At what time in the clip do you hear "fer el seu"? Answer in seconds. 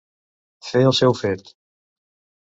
0.69-1.13